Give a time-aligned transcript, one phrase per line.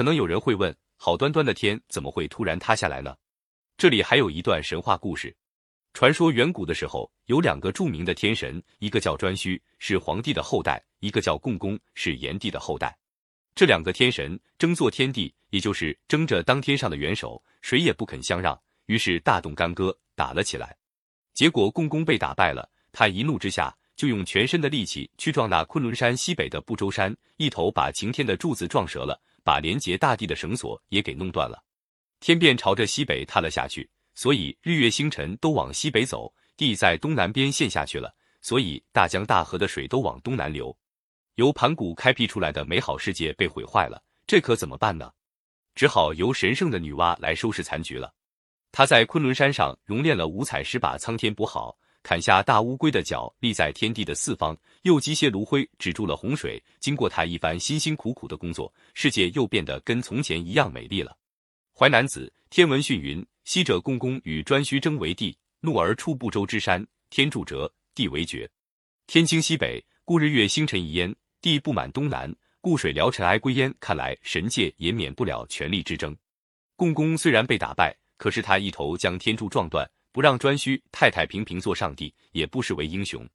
[0.00, 3.14] 可能有人会问，好端端的天怎么会突然塌下来呢？
[3.76, 5.36] 这里还有一段神话故事。
[5.92, 12.96] 传说远古的时候，有两个著名的天神，一个叫颛顼，是皇帝的后代；一个叫共工，是炎帝的后代。
[13.54, 20.74] 这两个天神争做天帝，也就是争着当天上的元首，谁也不肯相让，于是大动干戈，打了起来。
[21.34, 31.62] 结果共工被打败了，他一怒之下就用全身的力气去撞那昆仑山西北的不周山，一头把擎天的柱子撞折了，把连接大地的绳索也给弄断了，
[32.20, 33.88] 天便朝着西北塌了下去。
[34.14, 38.14] 所以日月星辰都往西北走，地在东南边陷下去了。
[38.42, 40.76] 所以大江大河的水都往东南流，
[41.34, 45.12] 由盘古开辟出来的美好世界被毁坏了，这可怎么办呢？
[45.74, 48.12] 只好由神圣的女娲来收拾残局了。
[48.72, 56.62] 她在昆仑山上熔炼了五彩石，把苍天补好，砍下大乌龟的角，立在天地的四方，又机械炉灰止住了洪水。
[56.78, 61.16] 经过他一番辛辛苦苦的工作，世界又变得跟从前一样美丽了。
[61.74, 63.24] 淮南子《天文训》云。
[63.44, 68.48] 昔者共工与颛顼争为帝，怒而触不周之山，天柱折，地为绝。
[69.08, 73.74] 天经西北，故日月星辰移焉；地不满东南，故水潦尘埃归焉。
[73.80, 76.16] 看来神界也免不了权力之争。
[76.76, 83.28] 共工虽然被打败，可是他一头将天柱撞断，不让颛顼太太平平做上帝，也不失为英雄。